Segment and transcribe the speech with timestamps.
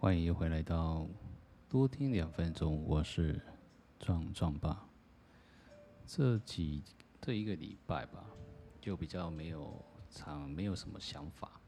[0.00, 1.04] 欢迎又回来到
[1.68, 3.42] 多听两分钟，我是
[3.98, 4.86] 壮壮爸。
[6.06, 6.84] 这几
[7.20, 8.24] 这一个礼拜吧，
[8.80, 11.60] 就比较没有常，没有什么想法，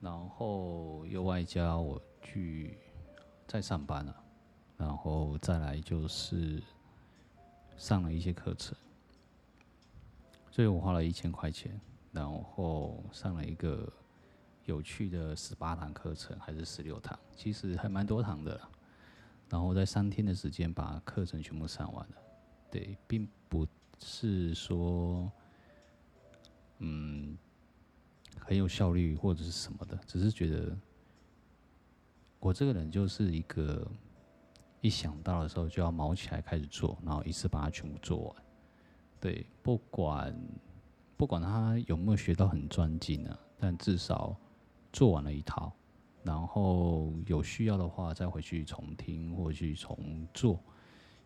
[0.00, 2.78] 然后又外加我去
[3.46, 4.24] 在上班了，
[4.78, 6.62] 然后再来就是
[7.76, 8.74] 上了一些课程，
[10.50, 11.78] 所以我花了一千块钱，
[12.10, 13.92] 然后上了一个
[14.64, 18.60] 有趣的十八堂课程，还是十六堂，其实还蛮多堂的，
[19.48, 22.16] 然后在三天的时间把课程全部上完了，
[22.70, 23.66] 对，并不。
[24.00, 25.30] 是说，
[26.78, 27.38] 嗯，
[28.40, 30.76] 很有效率或者是什么的，只是觉得
[32.40, 33.88] 我这个人就是一个
[34.80, 38.42] 一想到的时候就要卯起来开始做，然后一次把它全部做完。
[39.20, 40.36] 对，不管
[41.16, 44.36] 不管他有没有学到很专精呢，但至少
[44.94, 45.70] 做完了一套，
[46.22, 50.58] 然后有需要的话再回去重听或去重做，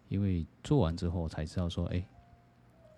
[0.08, 2.05] 因为做完之后才知道说，哎。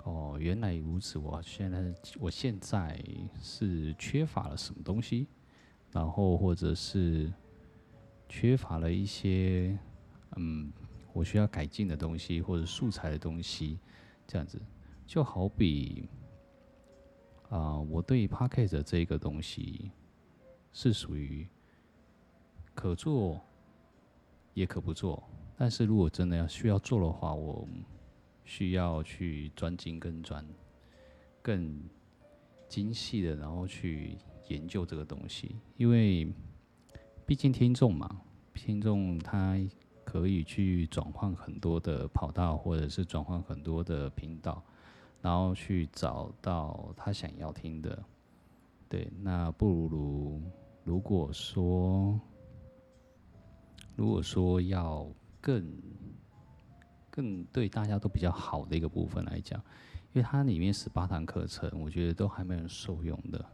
[0.04, 1.18] 哦，原来如此！
[1.18, 2.98] 我现在我现在
[3.38, 5.26] 是缺乏了什么东西，
[5.92, 7.30] 然后或者是
[8.26, 9.78] 缺乏了一些
[10.36, 10.72] 嗯，
[11.12, 13.78] 我需要改进的东西或者素材的东西，
[14.26, 14.58] 这样子
[15.06, 16.08] 就好比
[17.50, 19.90] 啊、我对 Podcast 这个东西
[20.72, 21.46] 是属于
[22.74, 23.40] 可做
[24.54, 25.22] 也可不做，
[25.56, 27.66] 但是如果真的要需要做的话，我。
[28.42, 30.44] 需要去专精跟专、
[31.40, 31.80] 更
[32.68, 34.18] 精细的，然后去
[34.48, 36.32] 研究这个东西，因为
[37.24, 39.56] 毕竟听众嘛，听众他
[40.04, 44.60] 可以去转换很多的跑道，或者是转换很多的频道，
[45.22, 48.02] 然后去找到他想要听的。
[48.88, 50.42] 对，那不如
[50.84, 52.20] 如果说，
[53.96, 55.06] 如果说要
[55.40, 55.72] 更。
[57.12, 59.60] 更对大家都比较好的一个部分来讲，
[60.12, 63.44] 因为它里面十八堂课程，我觉得都还蛮受用的。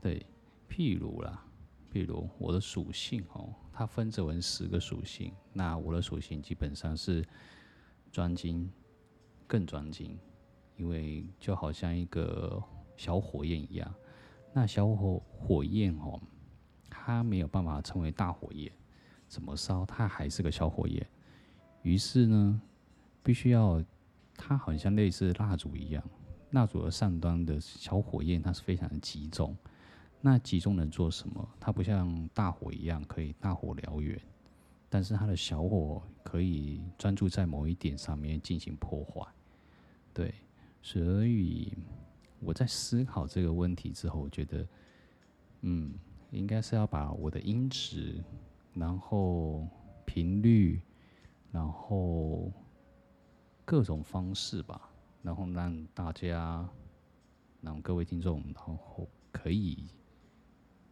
[0.00, 0.26] 对，
[0.68, 1.46] 譬如啦，
[1.92, 7.24] 譬如我的属性哦，它分着为十个属性，那我的属性基本上是
[8.10, 8.68] 专精，
[9.46, 10.18] 更专精，
[10.76, 12.60] 因为就好像一个
[12.96, 13.94] 小火焰一样，
[14.52, 16.20] 那小火火焰哦，
[17.08, 18.70] 它没有办法成为大火焰，
[19.28, 21.06] 怎么烧它还是个小火焰，
[21.82, 22.60] 于是呢。
[23.20, 23.84] 必须要，
[24.36, 26.02] 它好像类似蜡烛一样，
[26.52, 29.54] 蜡烛的上端的小火焰，它是非常的集中。
[30.22, 31.46] 那集中能做什么？
[31.60, 34.18] 它不像大火一样可以大火燎原，
[34.88, 39.20] 但是它的小火可以专注在某一点上面进行破坏。
[40.14, 40.32] 对，
[40.80, 41.76] 所以
[42.40, 44.66] 我在思考这个问题之后，我觉得，
[45.62, 45.92] 嗯，
[46.30, 48.22] 应该是要把我的音质，
[48.74, 49.66] 然后
[50.04, 50.80] 频率，
[51.50, 52.50] 然后。
[53.70, 54.88] 各种方式吧，
[55.20, 56.66] 然后让大家，
[57.60, 59.84] 让各位听众，然后可以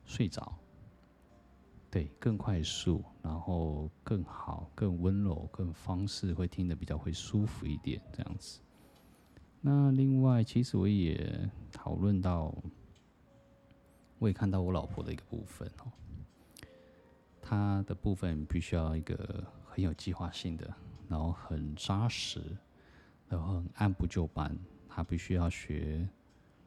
[0.05, 0.55] 睡着，
[1.91, 8.61] 对，更快速，然后更好，更温柔，更方式会听得比较会舒服一点，这样子。
[9.63, 12.55] 那另外，其实我也讨论到，
[14.19, 15.93] 我也看到我老婆的一个部分哦，
[17.41, 20.75] 她的部分必须要一个很有计划性的，
[21.09, 22.41] 然后很扎实。
[23.28, 24.56] 然后按部就班，
[24.88, 26.09] 她必须要学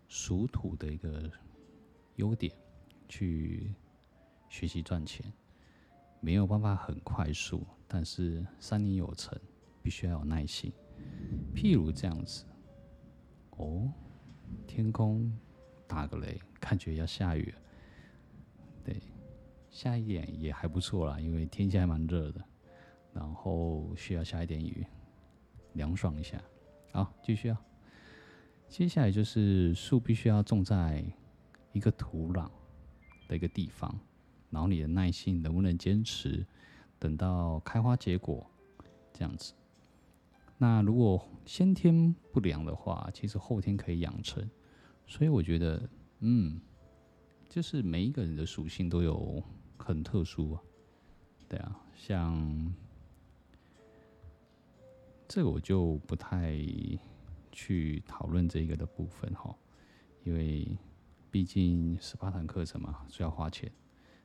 [0.10, 1.32] 属土的一个
[2.18, 2.54] 优点，
[3.08, 3.74] 去
[4.50, 5.26] 学习赚钱，
[6.20, 9.40] 没有办法很快速，但是三年有成，
[9.82, 10.70] 必须要有耐心。
[11.56, 12.44] 譬如这样子，
[13.52, 13.90] 哦，
[14.68, 15.32] 天空
[15.90, 17.54] 打个雷，感觉要下雨，
[18.86, 19.02] 对，
[19.72, 22.42] 下一点也还不错啦，因为天气还蛮热的，
[23.12, 24.86] 然后需要下一点雨。
[25.74, 26.42] 凉爽一下，
[26.92, 27.62] 好，继续啊。
[28.68, 31.04] 接下来就是树必须要种在
[31.74, 32.50] 一个土壤
[33.28, 34.00] 的一个地方，
[34.50, 36.46] 然后你的耐心能不能坚持，
[36.98, 38.46] 等到开花结果
[39.14, 39.54] 这样子。
[40.58, 44.48] 那如果先天不良的话，其实后天可以养成。
[45.10, 45.90] 所以我觉得，
[46.20, 46.62] 嗯，
[47.50, 49.44] 就是每一个人的属性都有
[49.76, 50.62] 很特殊啊。
[51.50, 52.74] 对啊，像。
[55.28, 56.58] 这个我就不太
[57.52, 59.56] 去讨论这个的部分哈，
[60.24, 60.68] 因为
[61.30, 63.72] 毕竟十八堂课程嘛，需要花钱。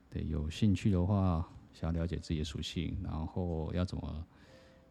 [0.09, 4.27] 对，有兴趣的话，想要了解自己的属性，然后要怎么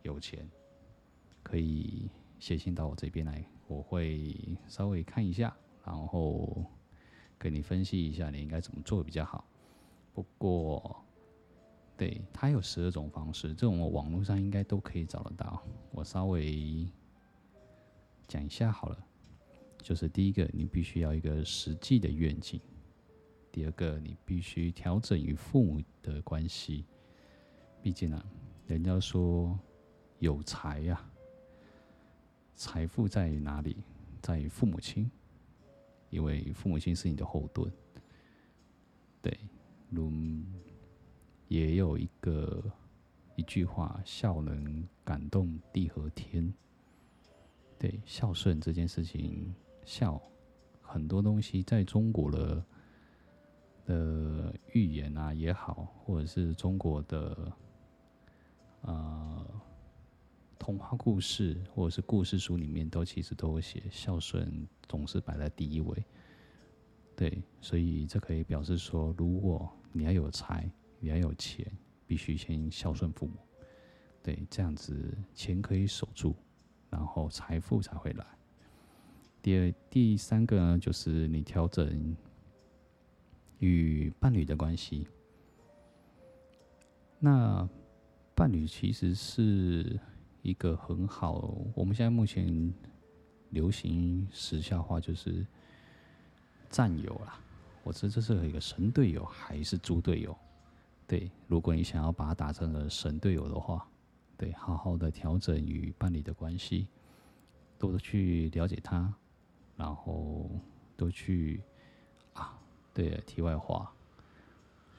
[0.04, 0.48] 有钱，
[1.42, 2.08] 可以
[2.38, 4.36] 写信到我这边来，我会
[4.68, 6.66] 稍微看一下，然后
[7.38, 9.46] 跟你分析一下你应该怎么做比较好。
[10.14, 11.04] 不过，
[11.98, 15.62] 对，它有十二种方式，这种我网络上应该都可以找得到。
[15.92, 16.88] 我稍微
[18.28, 19.06] 讲一下好了，
[19.80, 22.60] 就是第一个，你必须要一个实际的愿景；
[23.52, 26.86] 第二个，你必须调整与父母的关系。
[27.82, 28.26] 毕竟呢、啊，
[28.68, 29.60] 人家说
[30.20, 31.04] 有财呀、
[32.56, 33.78] 财富在哪里？
[34.22, 35.12] 在于父母亲，
[36.14, 37.72] 因为父母亲是你的后盾。
[39.22, 39.38] 对，
[39.90, 40.12] 如。
[41.50, 42.64] 也有一个
[43.36, 46.52] 一句话：“孝能感动地和天。”
[47.78, 50.20] 对，孝顺这件事情，孝
[50.82, 52.66] 很多东西在中国的
[53.86, 57.54] 的寓言啊也好，或者是中国的
[58.82, 59.46] 呃
[60.64, 66.06] 童话故事，或者是故事书里面，都其实都有写孝顺总是摆在第一位。
[67.18, 70.72] 对，所以这可以表示说，如果你要有财。
[71.00, 71.70] 你要有钱，
[72.08, 73.34] 必须先孝顺父母，
[74.24, 76.34] 对，这样子钱可以守住，
[76.90, 78.26] 然后财富才会来。
[79.42, 82.16] 第二、第三个呢，就是你调整
[83.60, 85.06] 与伴侣的关系。
[87.20, 87.68] 那
[88.34, 90.00] 伴侣其实是
[90.44, 92.72] 一个很好，我们现在目前
[93.50, 95.46] 流行时下话就是
[96.70, 97.40] 战友啦。
[97.82, 100.38] 我知这是一个神队友还是猪队友？
[101.08, 103.88] 对，如果你想要把它打成了神队友的话，
[104.38, 106.88] 对，好好的调整与伴侣的关系，
[107.80, 109.14] 多的去了解他，
[109.78, 110.50] 然后
[110.98, 111.62] 多去
[112.34, 112.60] 啊，
[112.94, 113.94] 对，题外话，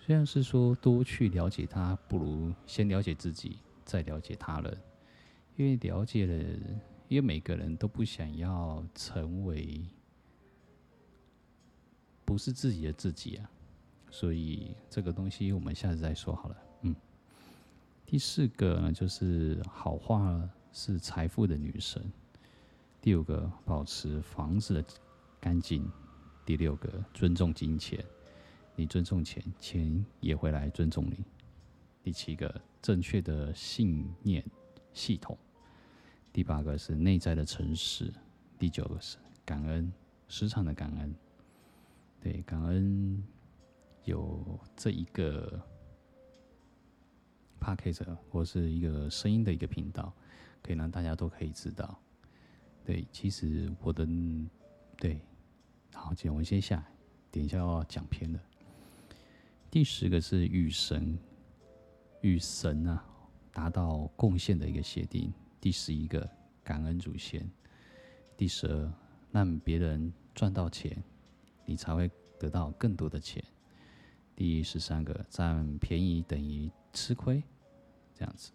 [0.00, 4.78] 虽然是说多去了解他，不如先了解自己，再了解他人，
[5.56, 6.34] 因为了解了，
[7.08, 9.84] 因为每个人都不想要成为
[12.24, 13.50] 不是自己的自己啊。
[14.10, 16.56] 所以这个东西我们下次再说好了。
[16.82, 16.94] 嗯，
[18.06, 22.02] 第四个呢，就是好话是财富的女神。
[23.00, 24.84] 第五个，保持房子的
[25.40, 25.90] 干净。
[26.46, 28.04] 第六个，尊重金钱。
[28.76, 31.24] 你尊重钱，钱也会来尊重你。
[32.02, 34.44] 第七个，正确的信念
[34.94, 35.36] 系统。
[36.32, 38.10] 第八个是内在的诚实。
[38.58, 39.92] 第九个是感恩，
[40.28, 41.14] 时常的感恩。
[42.22, 43.22] 对，感恩。
[44.04, 45.58] 有这一个
[47.58, 50.12] podcast 或是一个声音的一个频道，
[50.62, 51.98] 可以让大家都可以知道。
[52.84, 54.06] 对，其实我的
[54.98, 55.18] 对，
[55.94, 56.86] 好，姐，我们先下，
[57.30, 58.38] 等一下要讲篇的。
[59.70, 61.18] 第十个是与神
[62.20, 63.02] 与神啊
[63.54, 65.32] 达到贡献的一个协定。
[65.58, 66.28] 第十一个
[66.62, 67.48] 感恩祖先。
[68.36, 68.92] 第十二，
[69.30, 71.02] 让别人赚到钱，
[71.64, 73.42] 你才会得到更多的钱。
[74.36, 77.42] 第十三个，占便宜等于吃亏，
[78.12, 78.50] 这样子。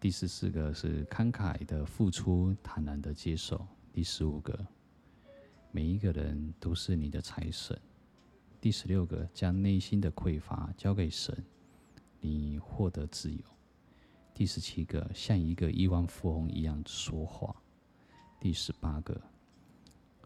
[0.00, 3.66] 第十四个是慷慨的付出，坦然的接受。
[3.92, 4.66] 第十五个，
[5.70, 7.80] 每一个人都是你的财神。
[8.60, 11.32] 第十六个，将内心的匮乏交给神，
[12.26, 13.38] 你获得自由。
[14.34, 17.54] 第十七个，像一个亿万富翁一样说话。
[18.40, 19.20] 第十八个，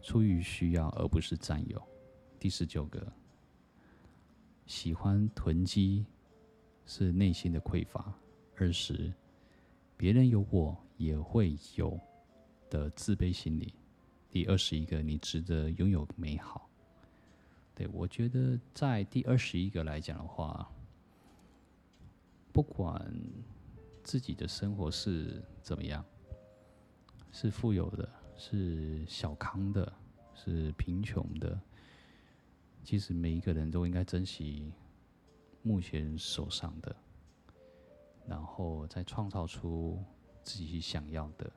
[0.01, 1.81] 出于需要而不是占有。
[2.39, 3.11] 第十九个。
[4.65, 6.05] 喜欢囤积
[6.85, 8.13] 是内心的匮乏。
[8.55, 9.13] 二十，
[9.97, 11.99] 别人有我也会有
[12.69, 13.73] 的自卑心理。
[14.29, 16.69] 第二十一个，你值得拥有美好。
[17.75, 20.71] 对，我觉得在第二十一个来讲的话，
[22.53, 23.13] 不管
[24.03, 26.03] 自己的生活是怎么样，
[27.31, 29.93] 是富有的，是小康的，
[30.33, 31.59] 是贫穷的。
[32.83, 34.73] 其实每一个人都应该珍惜
[35.61, 36.95] 目前手上的，
[38.27, 40.03] 然后再创造出
[40.43, 41.51] 自己想要的，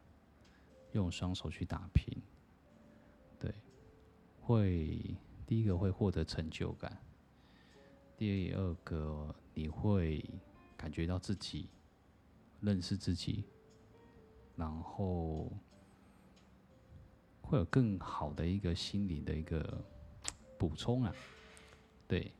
[0.92, 2.16] 用双手去打拼。
[3.38, 3.52] 对，
[4.40, 6.96] 会第一个会获得成就感，
[8.16, 10.22] 第二个你会
[10.84, 11.70] 感觉到自己
[12.60, 13.42] 认识自己，
[14.54, 15.50] 然后
[17.40, 19.82] 会有更好的一个心理的一个。
[20.56, 21.12] 补充啊，
[22.06, 22.32] 对，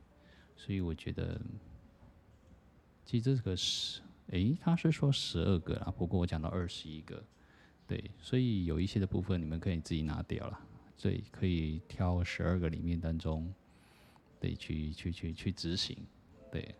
[0.55, 1.39] 所以我觉得，
[3.03, 7.21] 其实这个是，诶，他是说十二个啊，不过我讲到二十一个，
[7.85, 10.59] 对，所以有一些的部分你们可以自己拿掉了，
[10.95, 13.53] 所以可以挑十二个里面当中，
[14.39, 15.97] 对，去去去去执行，
[16.51, 16.73] 对，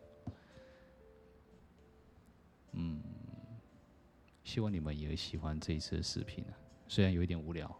[2.75, 3.01] 嗯，
[4.43, 6.53] 希望你们也喜欢这一次的视频啊，
[6.87, 7.75] 虽然有一点无聊，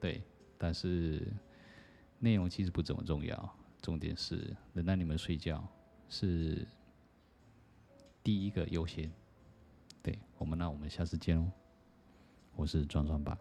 [0.00, 0.22] 对，
[0.56, 1.22] 但是。
[2.18, 5.62] 内容其实不怎么重要，重点是能让你们睡觉，
[6.08, 6.66] 是
[8.22, 9.12] 第一个优先。
[10.02, 11.46] 对我们，那我们下次见喽。
[12.54, 13.38] 我是壮壮爸。